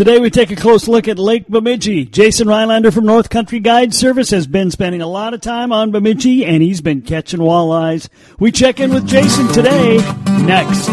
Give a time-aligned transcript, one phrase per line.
[0.00, 2.06] Today we take a close look at Lake Bemidji.
[2.06, 5.90] Jason Rylander from North Country Guide Service has been spending a lot of time on
[5.90, 8.08] Bemidji and he's been catching walleyes.
[8.38, 9.98] We check in with Jason today,
[10.40, 10.88] next.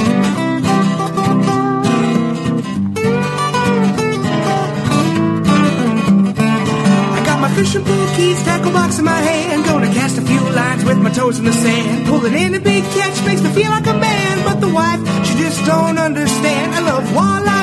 [7.15, 9.63] I got my fishing pole keys, tackle box in my hand.
[9.63, 12.07] Gonna cast a few lines with my toes in the sand.
[12.07, 14.43] Pulling in a big catch makes me feel like a man.
[14.43, 16.73] But the wife, she just don't understand.
[16.73, 17.56] I love walleye,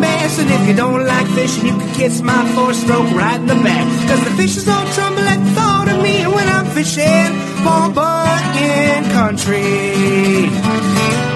[0.00, 0.38] bass.
[0.38, 3.54] And if you don't like fishing, you can kiss my four stroke right in the
[3.54, 3.86] back.
[4.08, 7.30] Cause the fishes all tremble at the thought of me when I'm fishing
[7.64, 11.27] Paul Bunyan country.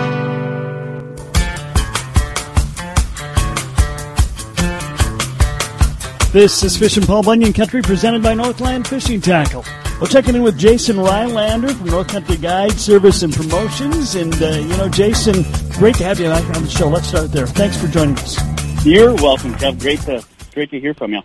[6.33, 9.67] This is Fishing Paul Bunyan Country presented by Northland Fishing Tackle.
[10.01, 14.15] We're checking in with Jason Rylander from North Country Guide Service and Promotions.
[14.15, 16.89] And, uh, you know, Jason, great to have you back on the show.
[16.89, 17.47] Let's start there.
[17.47, 18.39] Thanks for joining us.
[18.83, 19.79] You're welcome, Kev.
[19.79, 21.21] Great to great to hear from you.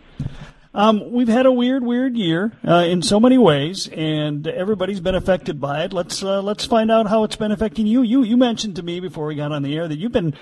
[0.74, 5.16] Um, we've had a weird, weird year uh, in so many ways, and everybody's been
[5.16, 5.94] affected by it.
[5.94, 8.02] Let's uh, let's find out how it's been affecting you.
[8.02, 10.36] You you mentioned to me before we got on the air that you've been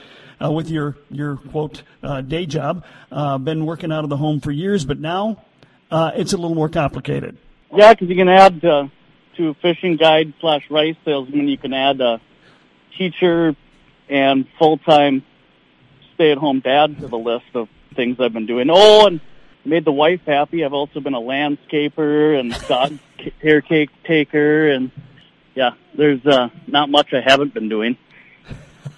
[0.44, 4.39] uh, with your your quote uh, day job, uh, been working out of the home
[4.39, 5.44] for years, but now
[5.92, 7.38] uh, it's a little more complicated.
[7.73, 8.88] Yeah, because you can add uh,
[9.38, 12.22] to fishing guide slash rice salesman, you can add a
[12.97, 13.55] teacher
[14.09, 15.23] and full time
[16.14, 18.70] stay at home dad to the list of things I've been doing.
[18.72, 19.20] Oh, and
[19.66, 20.64] made the wife happy.
[20.64, 22.97] I've also been a landscaper and dog
[23.42, 24.92] hair cake taker, and
[25.55, 27.97] yeah, there's uh, not much I haven't been doing.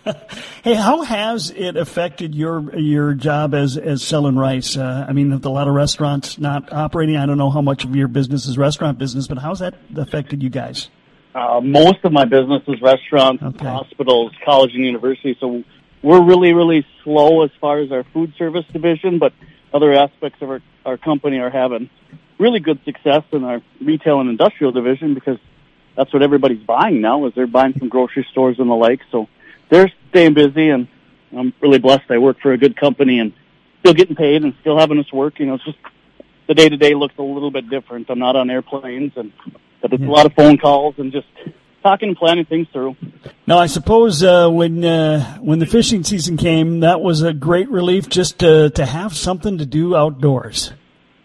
[0.64, 4.76] Hey, how has it affected your your job as as selling rice?
[4.76, 7.86] Uh, I mean, with a lot of restaurants not operating, I don't know how much
[7.86, 10.90] of your business is restaurant business, but how's that affected you guys?
[11.34, 13.66] Uh, most of my business is restaurants, Okay.
[13.66, 15.38] hospitals, college, and university.
[15.40, 15.64] So
[16.02, 19.34] we're really, really slow as far as our food service division, but
[19.74, 21.90] other aspects of our, our company are having
[22.40, 25.38] really good success in our retail and industrial division because
[25.96, 29.02] that's what everybody's buying now is they're buying from grocery stores and the like.
[29.12, 29.28] So
[29.70, 30.88] they're staying busy and
[31.36, 32.10] I'm really blessed.
[32.10, 33.34] I work for a good company and
[33.82, 35.40] still getting paid and still having us work.
[35.40, 35.78] You know, it's just
[36.48, 38.10] the day to day looks a little bit different.
[38.10, 39.32] I'm not on airplanes and,
[39.82, 41.28] but it's a lot of phone calls and just
[41.84, 42.96] talking and planning things through.
[43.46, 47.70] Now, I suppose uh, when uh, when the fishing season came, that was a great
[47.70, 50.74] relief just to to have something to do outdoors.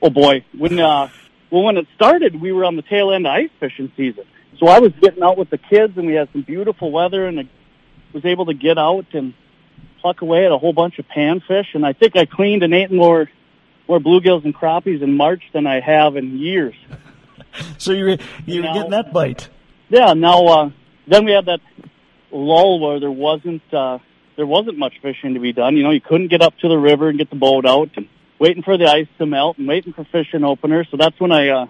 [0.00, 1.08] Oh boy, when uh,
[1.50, 4.24] well when it started, we were on the tail end of ice fishing season.
[4.58, 7.40] So I was getting out with the kids, and we had some beautiful weather, and
[7.40, 7.48] I
[8.12, 9.34] was able to get out and
[10.00, 11.74] pluck away at a whole bunch of panfish.
[11.74, 13.30] And I think I cleaned and ate more
[13.88, 16.74] more bluegills and crappies in March than I have in years.
[17.76, 19.50] So you're you were Now- getting that bite.
[19.90, 20.14] Yeah.
[20.14, 20.70] Now uh,
[21.06, 21.60] then we had that
[22.30, 23.98] lull where there wasn't uh,
[24.36, 25.76] there wasn't much fishing to be done.
[25.76, 28.08] You know, you couldn't get up to the river and get the boat out, and
[28.38, 30.88] waiting for the ice to melt and waiting for fishing openers.
[30.90, 31.66] So that's when I uh,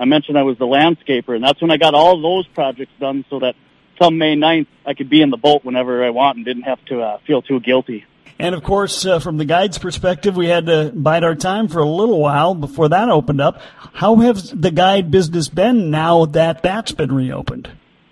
[0.00, 3.24] I mentioned I was the landscaper, and that's when I got all those projects done,
[3.30, 3.54] so that
[4.00, 6.84] come May 9th I could be in the boat whenever I want and didn't have
[6.86, 8.04] to uh, feel too guilty.
[8.38, 11.80] And of course, uh, from the guide's perspective, we had to bide our time for
[11.80, 13.60] a little while before that opened up.
[13.92, 17.70] How has the guide business been now that that's been reopened?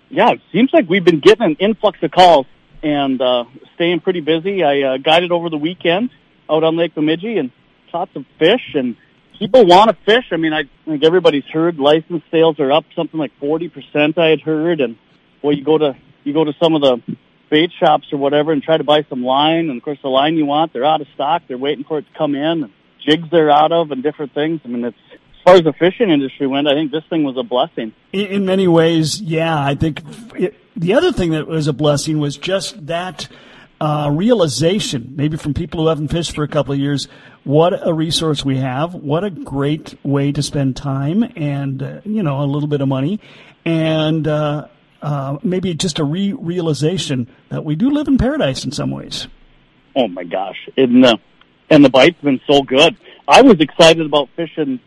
[0.09, 2.45] Yeah, it seems like we've been getting an influx of calls
[2.83, 3.45] and uh,
[3.75, 4.63] staying pretty busy.
[4.63, 6.11] I uh, guided over the weekend
[6.47, 7.51] out on Lake Bemidji and
[7.91, 8.95] caught some fish, and
[9.39, 10.25] people want to fish.
[10.31, 14.17] I mean, I think everybody's heard license sales are up something like forty percent.
[14.19, 14.95] I had heard, and
[15.41, 17.17] well, you go to you go to some of the
[17.49, 20.35] bait shops or whatever and try to buy some line, and of course the line
[20.35, 21.43] you want, they're out of stock.
[21.47, 22.63] They're waiting for it to come in.
[22.63, 22.71] And
[23.05, 24.61] jigs they're out of, and different things.
[24.63, 27.37] I mean, it's as far as the fishing industry went, I think this thing was
[27.37, 27.93] a blessing.
[28.11, 29.57] In, in many ways, yeah.
[29.57, 30.03] I think
[30.35, 33.27] it, the other thing that was a blessing was just that
[33.79, 37.07] uh, realization, maybe from people who haven't fished for a couple of years,
[37.45, 38.93] what a resource we have.
[38.93, 42.89] What a great way to spend time and uh, you know a little bit of
[42.89, 43.21] money,
[43.63, 44.67] and uh,
[45.01, 49.27] uh, maybe just a re- realization that we do live in paradise in some ways.
[49.95, 50.57] oh my gosh.
[50.77, 51.19] And the
[51.69, 52.97] and the bite's been so good.
[53.27, 54.79] I was excited about fishing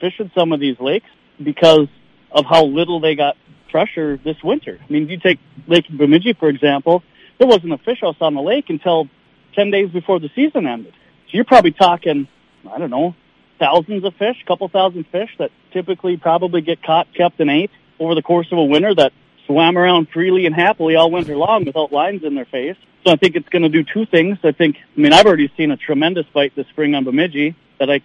[0.00, 1.10] fishing some of these lakes
[1.42, 1.88] because
[2.30, 3.36] of how little they got
[3.70, 4.78] pressure this winter.
[4.80, 7.02] I mean if you take lake bemidji for example
[7.38, 9.08] there wasn't a fish house on the lake until
[9.54, 10.92] 10 days before the season ended.
[10.92, 12.28] So you're probably talking
[12.70, 13.14] i don't know
[13.58, 18.14] thousands of fish couple thousand fish that typically probably get caught kept and ate over
[18.14, 19.12] the course of a winter that
[19.46, 22.76] swam around freely and happily all winter long without lines in their face.
[23.04, 24.38] So I think it's going to do two things.
[24.44, 27.90] I think, I mean, I've already seen a tremendous bite this spring on Bemidji that
[27.90, 28.00] I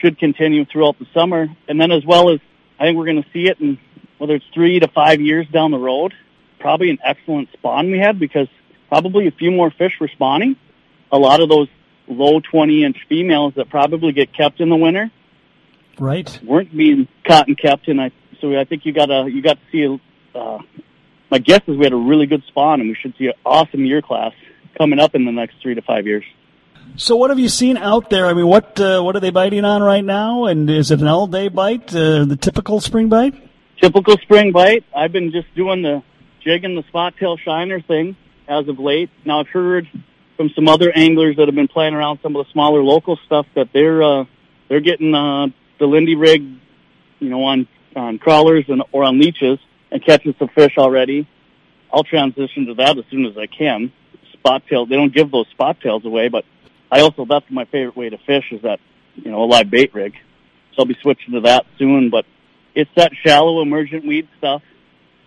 [0.00, 1.48] should continue throughout the summer.
[1.68, 2.40] And then as well as
[2.78, 3.78] I think we're going to see it in
[4.18, 6.14] whether it's three to five years down the road,
[6.60, 8.46] probably an excellent spawn we had because
[8.88, 10.56] probably a few more fish were spawning.
[11.10, 11.68] A lot of those
[12.06, 15.10] low 20 inch females that probably get kept in the winter
[15.98, 16.40] Right.
[16.44, 18.10] weren't being caught and kept, and I
[18.40, 20.00] so I think you got to you got to see.
[20.34, 20.58] Uh,
[21.30, 23.84] my guess is we had a really good spawn, and we should see an awesome
[23.84, 24.32] year class
[24.76, 26.24] coming up in the next three to five years.
[26.96, 28.26] So what have you seen out there?
[28.26, 30.44] I mean, what uh, what are they biting on right now?
[30.44, 33.34] And is it an all day bite, uh, the typical spring bite?
[33.80, 34.84] Typical spring bite.
[34.94, 36.02] I've been just doing the
[36.44, 39.10] jigging the spot tail shiner thing as of late.
[39.24, 39.88] Now I've heard
[40.36, 43.46] from some other anglers that have been playing around some of the smaller local stuff
[43.54, 44.24] that they're uh,
[44.68, 45.46] they're getting uh,
[45.78, 46.42] the Lindy rig,
[47.20, 49.58] you know, on on crawlers and or on leeches
[49.92, 51.28] and catching some fish already.
[51.92, 53.92] I'll transition to that as soon as I can.
[54.32, 54.86] Spot tail.
[54.86, 56.44] They don't give those spot tails away, but
[56.90, 58.80] I also that's my favorite way to fish is that
[59.14, 60.14] you know a live bait rig.
[60.72, 62.10] So I'll be switching to that soon.
[62.10, 62.24] But
[62.74, 64.62] it's that shallow emergent weed stuff,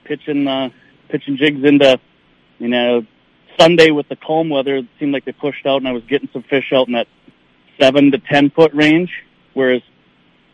[0.03, 0.69] pitching uh,
[1.09, 2.00] pitching jigs into
[2.57, 3.06] you know
[3.59, 4.77] Sunday with the calm weather.
[4.77, 7.07] It seemed like they pushed out, and I was getting some fish out in that
[7.79, 9.12] seven to ten foot range.
[9.53, 9.83] Whereas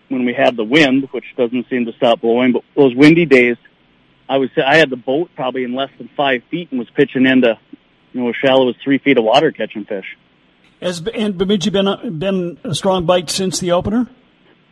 [0.09, 3.55] when we had the wind, which doesn't seem to stop blowing, but those windy days,
[4.31, 7.25] I was I had the boat probably in less than five feet and was pitching
[7.25, 7.59] into
[8.13, 10.17] you know as shallow as three feet of water catching fish.
[10.81, 14.07] Has and Bemidji been been a strong bite since the opener?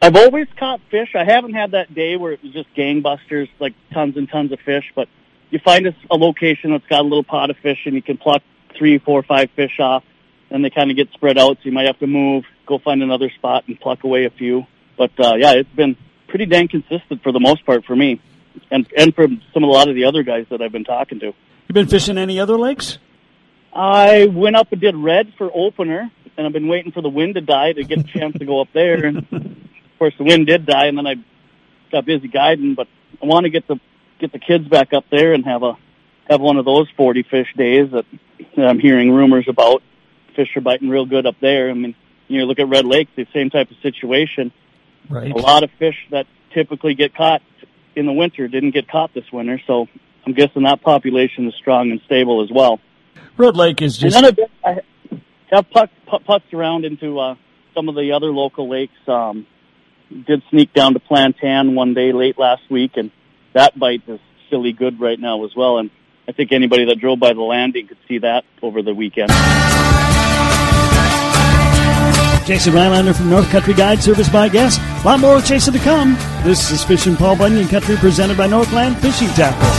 [0.02, 1.10] I've always caught fish.
[1.14, 4.62] I haven't had that day where it was just gangbusters, like tons and tons of
[4.62, 4.86] fish.
[4.96, 5.10] But
[5.50, 8.16] you find a, a location that's got a little pot of fish, and you can
[8.16, 8.42] pluck
[8.78, 10.06] three, four, five fish off,
[10.50, 11.58] and they kind of get spread out.
[11.58, 14.66] So you might have to move, go find another spot, and pluck away a few.
[14.98, 15.98] But uh, yeah, it's been
[16.30, 18.22] pretty dang consistent for the most part for me,
[18.72, 21.19] and and for some of a lot of the other guys that I've been talking
[21.19, 21.28] to.
[21.28, 22.98] You been fishing any other lakes?
[23.74, 27.36] I went up and did red for opener, and I've been waiting for the wind
[27.36, 29.06] to die to get a chance to go up there.
[29.06, 31.16] And of course, the wind did die, and then I
[31.92, 32.75] got busy guiding.
[32.75, 32.88] But
[33.22, 33.80] I want to get the
[34.19, 35.78] get the kids back up there and have a
[36.30, 38.06] have one of those forty fish days that,
[38.56, 39.84] that I'm hearing rumors about.
[40.36, 41.69] Fish are biting real good up there.
[41.69, 41.96] I mean,
[42.28, 44.51] you look at Red Lake, the same type of situation.
[45.10, 45.31] Right.
[45.31, 47.42] A lot of fish that typically get caught
[48.00, 49.88] in the winter didn't get caught this winter, so
[50.25, 52.80] I'm guessing that population is strong and stable as well.
[53.38, 57.36] Red Lake is And just then I've been- I put, putzed around into uh,
[57.74, 58.94] some of the other local lakes.
[59.07, 59.48] Um,
[60.28, 63.12] did sneak down to Plantan one day late last week, and
[63.54, 64.19] that bite is
[64.50, 65.78] silly good right now as well.
[65.78, 65.90] And
[66.28, 69.31] I think anybody that drove by the landing could see that over the weekend.
[72.50, 74.81] Jason Rylander from North Country Guide, service by guest.
[74.81, 76.16] A lot more with Jason to come.
[76.44, 79.69] This is Fishing Paul Bunyan Country, presented by Northland Fishing Tackle.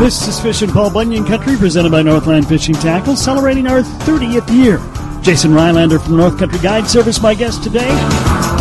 [0.00, 4.78] This is Fishing Paul Bunyan Country, presented by Northland Fishing Tackle, celebrating our 30th year.
[5.22, 8.53] Jason Rylander from North Country Guide, service by guest today.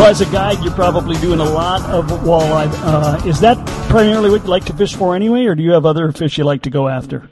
[0.00, 2.72] Well, as a guide, you're probably doing a lot of walleye.
[2.72, 3.58] Uh, is that
[3.90, 6.44] primarily what you like to fish for anyway, or do you have other fish you
[6.44, 7.28] like to go after?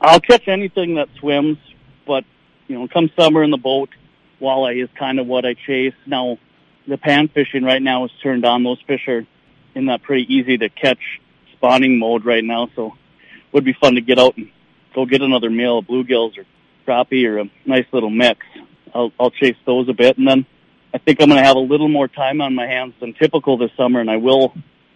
[0.00, 1.58] I'll catch anything that swims,
[2.06, 2.24] but
[2.68, 3.90] you know, come summer in the boat,
[4.40, 5.92] walleye is kind of what I chase.
[6.06, 6.38] Now,
[6.88, 8.62] the pan fishing right now is turned on.
[8.62, 9.26] Those fish are
[9.74, 11.20] in that pretty easy to catch
[11.52, 12.94] spawning mode right now, so
[13.52, 14.50] would be fun to get out and
[14.94, 16.46] go get another meal of bluegills or
[16.88, 18.46] crappie or a nice little mix.
[18.94, 20.46] I'll, I'll chase those a bit, and then
[20.96, 23.58] I think I'm going to have a little more time on my hands than typical
[23.58, 24.54] this summer, and I will.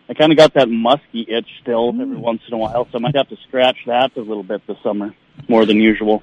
[0.09, 2.21] I kind of got that musky itch still every mm.
[2.21, 4.79] once in a while, so I might have to scratch that a little bit this
[4.83, 5.15] summer
[5.47, 6.23] more than usual.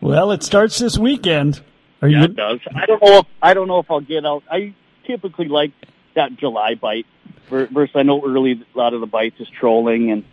[0.00, 1.62] Well, it starts this weekend.
[2.02, 2.18] Are you?
[2.18, 2.58] Yeah, it does.
[2.74, 4.42] I don't know if I don't know if I'll get out.
[4.50, 4.74] I
[5.06, 5.70] typically like
[6.16, 7.06] that July bite
[7.48, 10.24] ver- versus I know early a lot of the bites is trolling and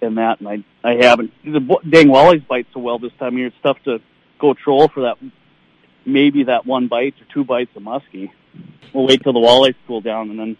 [0.00, 1.32] and that, and I I haven't.
[1.44, 3.48] The dang walleyes bite so well this time of year.
[3.48, 3.98] It's tough to
[4.38, 5.18] go troll for that.
[6.06, 8.30] Maybe that one bite or two bites of muskie.
[8.94, 10.56] We'll wait till the walleyes cool down and then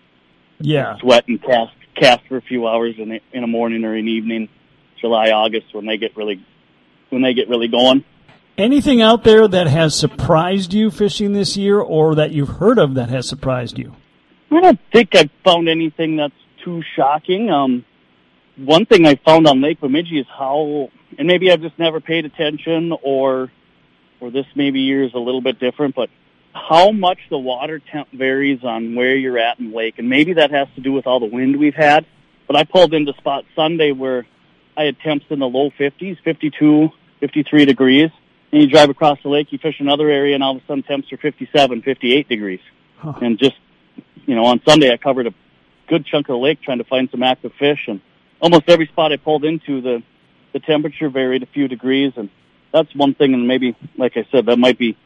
[0.61, 0.99] Yeah.
[0.99, 4.07] sweat and cast cast for a few hours in the, in a morning or an
[4.07, 4.51] evening,
[5.01, 6.41] July August when they get really
[7.09, 8.05] when they get really going.
[8.59, 12.95] Anything out there that has surprised you fishing this year, or that you've heard of
[12.95, 13.95] that has surprised you?
[14.51, 16.35] I don't think I've found anything that's
[16.65, 17.51] too shocking.
[17.51, 17.85] Um,
[18.57, 20.89] one thing I found on Lake Bemidji is how,
[21.19, 23.51] and maybe I've just never paid attention, or,
[24.21, 26.11] or this maybe year is a little bit different, but
[26.53, 30.35] how much the water temp varies on where you're at in the lake, and maybe
[30.35, 32.07] that has to do with all the wind we've had.
[32.47, 34.27] But I pulled into spot Sunday where
[34.77, 38.11] I had temps in the low 50s, 52, 53 degrees,
[38.53, 40.83] and you drive across the lake, you fish another area, and all of a sudden
[40.83, 42.61] temps are 57, 58 degrees,
[42.99, 43.13] Huh.
[43.21, 43.57] and just
[44.27, 45.35] you know, on Sunday I covered a
[45.89, 48.01] good chunk of the lake trying to find some active fish, and
[48.41, 50.03] almost every spot I pulled into, the
[50.53, 52.31] the temperature varied a few degrees, and
[52.77, 53.35] that's one thing.
[53.35, 54.97] And maybe, like I said, that might be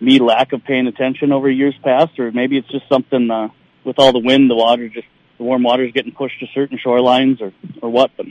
[0.00, 3.48] me lack of paying attention over years past, or maybe it's just something uh,
[3.84, 5.06] with all the wind, the water just
[5.38, 7.52] the warm water is getting pushed to certain shorelines or
[7.82, 8.10] or what.
[8.16, 8.26] But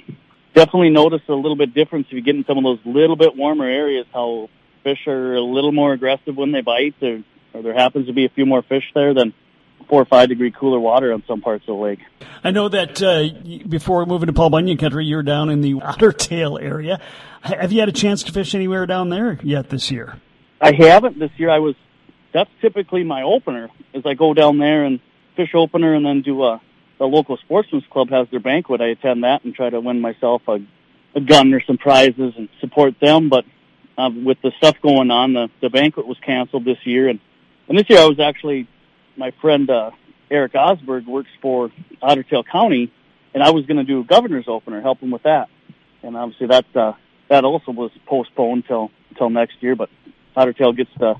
[0.53, 3.35] definitely notice a little bit difference if you get in some of those little bit
[3.35, 4.05] warmer areas.
[4.13, 4.49] How
[4.83, 7.23] fish are a little more aggressive when they bite, or,
[7.53, 9.33] or there happens to be a few more fish there than
[9.83, 11.99] four or five degree cooler water on some parts of the lake.
[12.43, 13.29] I know that uh,
[13.67, 16.99] before moving to Paul Bunyan Country, you're down in the Otter Tail area.
[17.41, 20.19] Have you had a chance to fish anywhere down there yet this year?
[20.61, 21.49] I haven't this year.
[21.49, 21.75] I was.
[22.33, 23.69] That's typically my opener.
[23.93, 24.99] Is I go down there and
[25.35, 26.61] fish opener, and then do a.
[26.99, 28.79] The local sportsman's club has their banquet.
[28.79, 30.59] I attend that and try to win myself a,
[31.15, 33.29] a gun or some prizes and support them.
[33.29, 33.45] But
[33.97, 37.19] uh, with the stuff going on, the the banquet was canceled this year, and
[37.67, 38.67] and this year I was actually
[39.15, 39.91] my friend uh,
[40.29, 42.91] Eric Osberg works for Otter Tail County,
[43.33, 45.49] and I was going to do a governor's opener, help him with that.
[46.01, 46.93] And obviously that uh,
[47.29, 49.75] that also was postponed till till next year.
[49.75, 49.89] But
[50.35, 51.15] Otter Tail gets to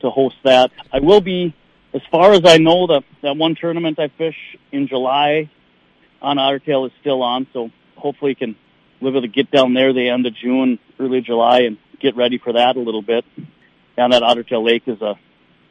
[0.00, 0.70] to host that.
[0.92, 1.54] I will be,
[1.94, 4.36] as far as I know, that that one tournament I fish
[4.70, 5.50] in July
[6.20, 7.46] on Otter Tail is still on.
[7.52, 8.56] So hopefully, can
[9.00, 12.38] be able to get down there the end of June, early July, and get ready
[12.38, 13.24] for that a little bit.
[13.96, 15.18] And that Otter Tail Lake is a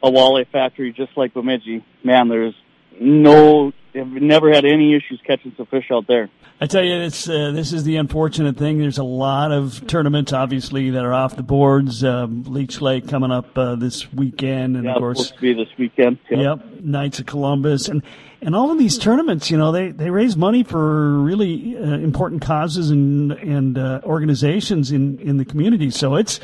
[0.02, 1.84] a walleye factory just like Bemidji.
[2.04, 2.54] Man, there's
[3.00, 6.30] no, have never had any issues catching some fish out there.
[6.60, 8.78] I tell you, it's uh, this is the unfortunate thing.
[8.78, 12.02] There's a lot of tournaments, obviously, that are off the boards.
[12.02, 15.54] Um, Leech Lake coming up uh, this weekend, and yeah, of course, supposed to be
[15.54, 16.18] this weekend.
[16.28, 16.40] Yep.
[16.40, 18.02] yep, Knights of Columbus, and
[18.42, 19.52] and all of these tournaments.
[19.52, 24.90] You know, they they raise money for really uh, important causes and and uh, organizations
[24.90, 25.90] in in the community.
[25.90, 26.40] So it's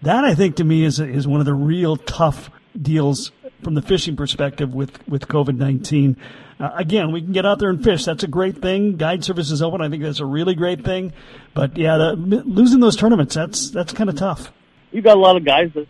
[0.00, 2.50] that I think to me is is one of the real tough
[2.80, 3.32] deals
[3.62, 6.16] from the fishing perspective with, with COVID 19.
[6.60, 8.04] Uh, again, we can get out there and fish.
[8.04, 8.96] That's a great thing.
[8.96, 9.80] Guide service is open.
[9.80, 11.12] I think that's a really great thing.
[11.54, 14.52] But yeah, the, losing those tournaments, that's, that's kind of tough.
[14.90, 15.86] You got a lot of guys that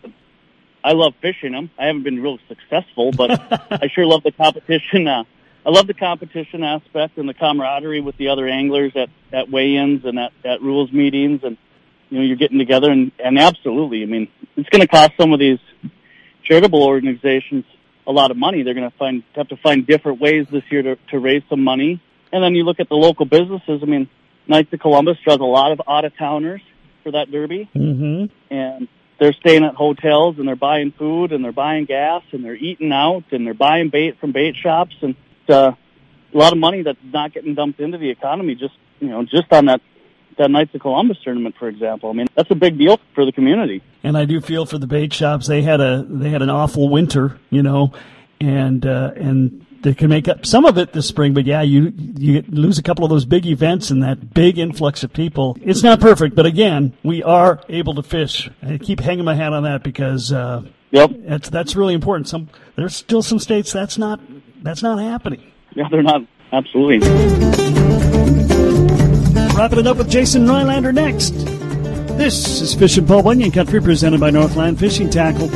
[0.83, 1.71] I love fishing them.
[1.77, 3.31] I haven't been real successful, but
[3.71, 5.07] I sure love the competition.
[5.07, 5.23] Uh,
[5.65, 10.05] I love the competition aspect and the camaraderie with the other anglers at, at weigh-ins
[10.05, 11.57] and at, at rules meetings and,
[12.09, 15.33] you know, you're getting together and, and absolutely, I mean, it's going to cost some
[15.33, 15.59] of these
[16.49, 17.65] charitable organizations
[18.07, 18.63] a lot of money.
[18.63, 21.63] They're going to find have to find different ways this year to, to raise some
[21.63, 22.01] money.
[22.31, 23.81] And then you look at the local businesses.
[23.81, 24.09] I mean,
[24.47, 26.61] Knights of Columbus draws a lot of out of towners
[27.03, 28.53] for that derby, mm-hmm.
[28.53, 28.87] and
[29.19, 32.91] they're staying at hotels and they're buying food and they're buying gas and they're eating
[32.91, 35.15] out and they're buying bait from bait shops and
[35.49, 35.71] uh,
[36.33, 39.51] a lot of money that's not getting dumped into the economy just you know just
[39.51, 39.81] on that
[40.39, 42.09] that Knights of Columbus tournament, for example.
[42.09, 43.83] I mean, that's a big deal for the community.
[44.03, 45.47] And I do feel for the bait shops.
[45.47, 47.93] They had a they had an awful winter, you know,
[48.41, 51.33] and uh, and they can make up some of it this spring.
[51.33, 55.03] But yeah, you you lose a couple of those big events and that big influx
[55.03, 55.57] of people.
[55.61, 58.49] It's not perfect, but again, we are able to fish.
[58.63, 62.29] I keep hanging my hat on that because uh, yep, that's that's really important.
[62.29, 64.21] Some there's still some states that's not
[64.63, 65.51] that's not happening.
[65.75, 68.47] Yeah, they're not absolutely.
[69.59, 71.31] Wrapping it up with Jason Rylander next.
[72.17, 75.49] This is Fishing Paul Bunyan Country presented by Northland Fishing Tackle.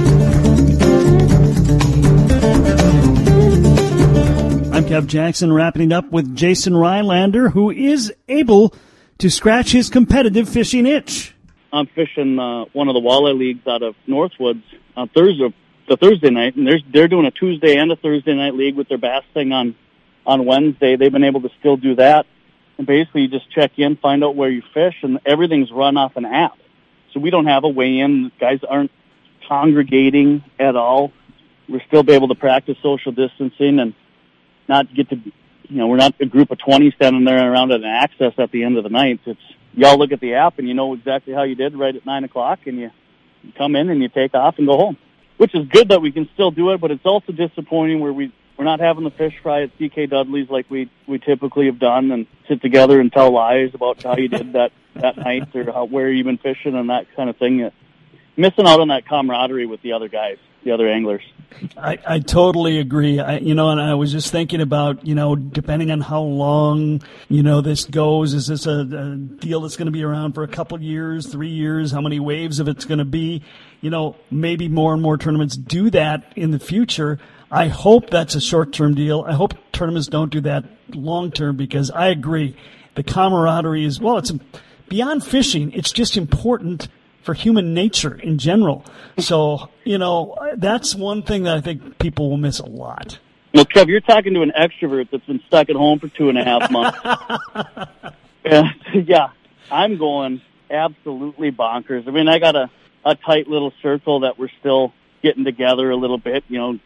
[4.74, 8.76] I'm Kev Jackson wrapping it up with Jason Rylander, who is able
[9.20, 11.34] to scratch his competitive fishing itch.
[11.72, 14.64] I'm fishing uh, one of the walleye leagues out of Northwoods
[14.98, 15.54] on Thursday,
[15.88, 18.90] the Thursday night, and they're they're doing a Tuesday and a Thursday night league with
[18.90, 19.76] their bass thing on
[20.26, 20.98] on Wednesday.
[20.98, 22.26] They've been able to still do that
[22.78, 26.16] and basically you just check in, find out where you fish, and everything's run off
[26.16, 26.58] an app.
[27.14, 28.32] So we don't have a weigh-in.
[28.40, 28.92] Guys aren't
[29.48, 31.12] congregating at all.
[31.70, 33.94] We're still be able to practice social distancing and
[34.68, 37.80] not get to, you know, we're not a group of 20 standing there around at
[37.80, 39.20] an access at the end of the night.
[39.26, 39.40] It's,
[39.74, 42.24] y'all look at the app and you know exactly how you did right at 9
[42.24, 42.92] o'clock and you,
[43.44, 44.98] you come in and you take off and go home.
[45.38, 48.32] Which is good that we can still do it, but it's also disappointing where we
[48.58, 52.12] we're not having the fish fry at CK Dudley's like we we typically have done,
[52.12, 55.86] and sit together and tell lies about how you did that that night or how,
[55.86, 57.72] where you've been fishing and that kind of thing.
[58.36, 61.22] Missing out on that camaraderie with the other guys, the other anglers.
[61.78, 63.20] I, I totally agree.
[63.20, 67.02] I, you know, and I was just thinking about, you know, depending on how long,
[67.30, 70.44] you know, this goes, is this a, a deal that's going to be around for
[70.44, 71.92] a couple years, three years?
[71.92, 73.44] How many waves of it's going to be?
[73.82, 77.20] You know, maybe more and more tournaments do that in the future.
[77.54, 79.24] I hope that's a short term deal.
[79.28, 82.56] I hope tournaments don't do that long term because I agree.
[82.96, 84.32] The camaraderie is, well, it's
[84.90, 85.72] beyond fishing.
[85.72, 86.88] It's just important
[87.22, 88.84] for human nature in general.
[89.20, 93.20] So, you know, that's one thing that I think people will miss a lot.
[93.54, 96.40] Well, Kev, you're talking to an extrovert that's been stuck at home for two and
[96.40, 96.98] a half months.
[98.44, 99.28] yeah, yeah,
[99.72, 100.42] I'm going
[100.72, 102.08] absolutely bonkers.
[102.08, 102.72] I mean, I got a,
[103.06, 104.92] a tight little circle that we're still
[105.22, 106.80] getting together a little bit, you know,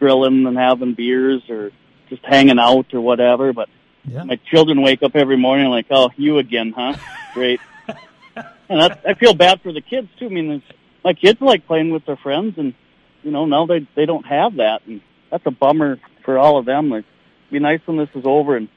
[0.00, 1.70] grilling and having beers or
[2.08, 3.52] just hanging out or whatever.
[3.52, 3.68] But
[4.04, 4.24] Yeah.
[4.24, 6.94] My children wake up every morning like, "Oh, you again, huh?
[7.34, 7.60] Great."
[8.68, 10.26] and I, I feel bad for the kids too.
[10.26, 10.62] I mean,
[11.04, 12.74] my kids like playing with their friends, and
[13.22, 16.64] you know now they they don't have that, and that's a bummer for all of
[16.64, 16.90] them.
[16.90, 18.68] Like, it'd be nice when this is over and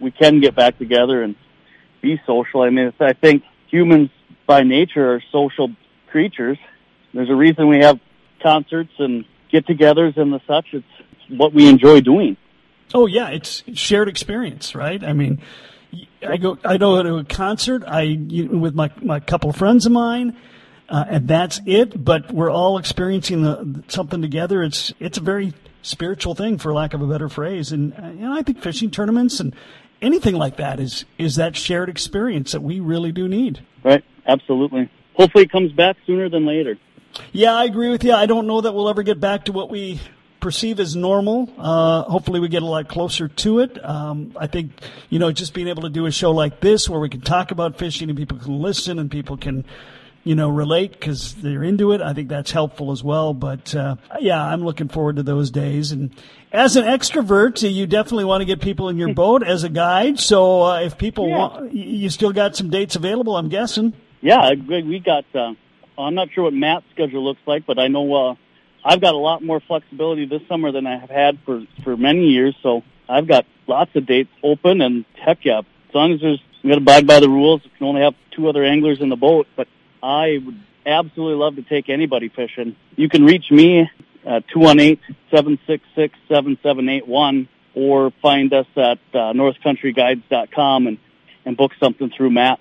[0.00, 1.36] we can get back together and
[2.00, 2.62] be social.
[2.62, 4.10] I mean, it's, I think humans
[4.46, 5.68] by nature are social
[6.10, 6.58] creatures.
[7.12, 8.00] There's a reason we have
[8.42, 10.66] concerts and get-togethers and the such.
[10.72, 12.36] It's, it's what we enjoy doing.
[12.92, 15.02] Oh yeah, it's shared experience, right?
[15.02, 15.40] I mean,
[16.26, 19.86] I go I go to a concert, I you, with my my couple of friends
[19.86, 20.36] of mine,
[20.88, 22.02] uh, and that's it.
[22.02, 24.62] But we're all experiencing the, something together.
[24.62, 25.52] It's it's a very
[25.82, 27.72] spiritual thing, for lack of a better phrase.
[27.72, 29.54] And, and I think fishing tournaments and
[30.02, 33.64] anything like that is is that shared experience that we really do need.
[33.84, 34.04] Right.
[34.26, 34.90] Absolutely.
[35.14, 36.76] Hopefully, it comes back sooner than later.
[37.32, 38.12] Yeah, I agree with you.
[38.12, 40.00] I don't know that we'll ever get back to what we
[40.40, 41.52] perceive as normal.
[41.58, 43.82] Uh, hopefully, we get a lot closer to it.
[43.84, 44.72] Um, I think,
[45.10, 47.50] you know, just being able to do a show like this where we can talk
[47.50, 49.64] about fishing and people can listen and people can,
[50.24, 52.00] you know, relate because they're into it.
[52.00, 53.34] I think that's helpful as well.
[53.34, 55.92] But uh, yeah, I'm looking forward to those days.
[55.92, 56.10] And
[56.52, 60.18] as an extrovert, you definitely want to get people in your boat as a guide.
[60.18, 61.38] So uh, if people Yeah.
[61.38, 63.92] want, you still got some dates available, I'm guessing.
[64.22, 65.24] Yeah, we we got.
[65.34, 65.52] Uh,
[66.02, 68.34] I'm not sure what Matt's schedule looks like, but I know uh,
[68.84, 72.28] I've got a lot more flexibility this summer than I have had for for many
[72.28, 72.54] years.
[72.62, 76.68] So I've got lots of dates open, and heck yeah, as long as there's we
[76.68, 77.62] got to abide by the rules.
[77.64, 79.66] We can only have two other anglers in the boat, but
[80.02, 82.76] I would absolutely love to take anybody fishing.
[82.96, 83.88] You can reach me
[84.26, 84.44] at
[87.72, 90.98] or find us at uh, northcountryguides.com and
[91.44, 92.60] and book something through Matt.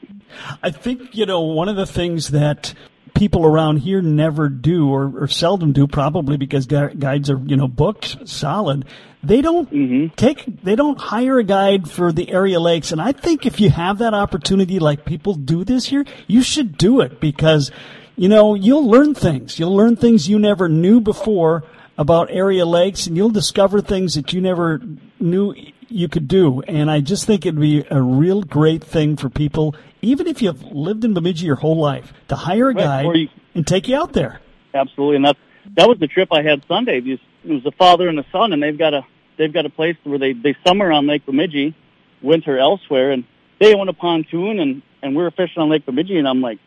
[0.63, 2.73] I think, you know, one of the things that
[3.13, 7.55] people around here never do or, or seldom do, probably because gu- guides are, you
[7.55, 8.85] know, booked solid.
[9.21, 10.15] They don't mm-hmm.
[10.15, 12.91] take, they don't hire a guide for the area lakes.
[12.91, 16.77] And I think if you have that opportunity, like people do this here, you should
[16.77, 17.71] do it because,
[18.15, 19.59] you know, you'll learn things.
[19.59, 21.63] You'll learn things you never knew before
[21.99, 24.81] about area lakes and you'll discover things that you never
[25.19, 25.53] knew
[25.89, 26.61] you could do.
[26.61, 30.63] And I just think it'd be a real great thing for people, even if you've
[30.63, 34.13] lived in Bemidji your whole life, to hire a guide you- and take you out
[34.13, 34.39] there.
[34.73, 35.39] Absolutely, and that's
[35.75, 36.99] that was the trip I had Sunday.
[36.99, 39.05] It was, it was a father and a son, and they've got a
[39.37, 41.75] they've got a place where they they summer on Lake Bemidji,
[42.21, 43.25] winter elsewhere, and
[43.59, 46.59] they own a pontoon, and and we were fishing on Lake Bemidji, and I'm like,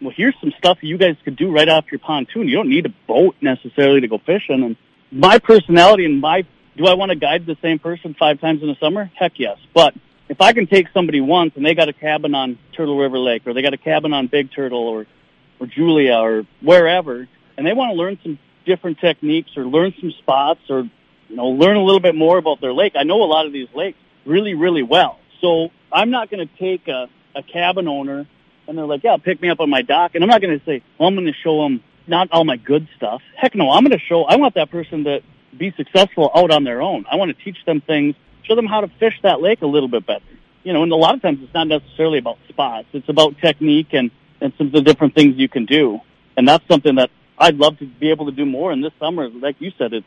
[0.00, 2.48] well, here's some stuff you guys could do right off your pontoon.
[2.48, 4.62] You don't need a boat necessarily to go fishing.
[4.62, 4.76] And
[5.12, 8.68] my personality and my do I want to guide the same person five times in
[8.68, 9.10] the summer?
[9.14, 9.94] Heck yes, but
[10.28, 13.42] if I can take somebody once and they got a cabin on Turtle River Lake,
[13.46, 15.06] or they got a cabin on Big Turtle, or
[15.58, 20.12] or Julia or wherever, and they want to learn some different techniques or learn some
[20.12, 20.88] spots or
[21.28, 22.94] you know learn a little bit more about their lake.
[22.96, 26.58] I know a lot of these lakes really really well, so I'm not going to
[26.58, 28.26] take a, a cabin owner
[28.70, 30.64] and they're like, yeah, pick me up on my dock, and I'm not going to
[30.64, 33.20] say, well, I'm going to show them not all my good stuff.
[33.36, 34.22] Heck no, I'm going to show.
[34.22, 35.22] I want that person to
[35.58, 37.04] be successful out on their own.
[37.10, 39.88] I want to teach them things, show them how to fish that lake a little
[39.88, 40.24] bit better.
[40.62, 42.86] You know, and a lot of times it's not necessarily about spots.
[42.92, 45.98] It's about technique and and some of the different things you can do.
[46.36, 48.70] And that's something that I'd love to be able to do more.
[48.70, 50.06] And this summer, like you said, it's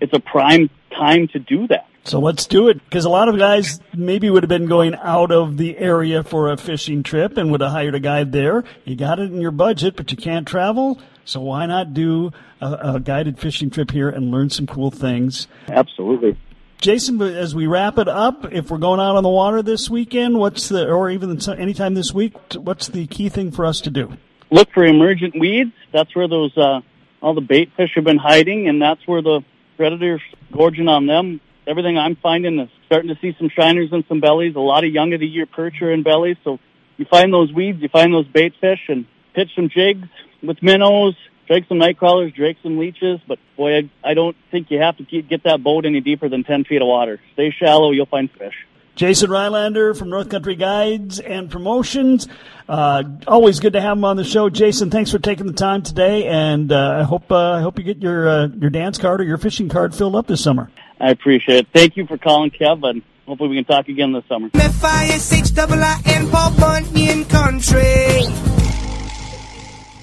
[0.00, 1.89] it's a prime time to do that.
[2.04, 5.30] So let's do it because a lot of guys maybe would have been going out
[5.30, 8.64] of the area for a fishing trip and would have hired a guide there.
[8.84, 11.00] You got it in your budget, but you can't travel.
[11.24, 15.46] So why not do a, a guided fishing trip here and learn some cool things?
[15.68, 16.38] Absolutely.
[16.80, 20.38] Jason, as we wrap it up, if we're going out on the water this weekend,
[20.38, 24.16] what's the, or even anytime this week, what's the key thing for us to do?
[24.50, 25.72] Look for emergent weeds.
[25.92, 26.80] That's where those uh,
[27.20, 29.42] all the bait fish have been hiding, and that's where the
[29.76, 31.40] predators gorging on them.
[31.70, 34.56] Everything I'm finding is starting to see some shiners and some bellies.
[34.56, 36.36] A lot of young of the year perch are in bellies.
[36.42, 36.58] So
[36.96, 40.08] you find those weeds, you find those bait fish, and pitch some jigs
[40.42, 41.14] with minnows,
[41.46, 43.20] drag some night crawlers, drag some leeches.
[43.28, 46.28] But boy, I, I don't think you have to keep, get that boat any deeper
[46.28, 47.20] than 10 feet of water.
[47.34, 48.66] Stay shallow, you'll find fish.
[48.96, 52.26] Jason Rylander from North Country Guides and Promotions.
[52.68, 54.50] Uh, always good to have him on the show.
[54.50, 57.84] Jason, thanks for taking the time today, and uh, I hope uh, I hope you
[57.84, 60.70] get your uh, your dance card or your fishing card filled up this summer.
[61.00, 61.66] I appreciate it.
[61.72, 63.02] Thank you for calling, Kevin.
[63.26, 64.50] hopefully we can talk again this summer.
[64.54, 68.59] F-I-S-H-I-I-N Paul Bunyan Country.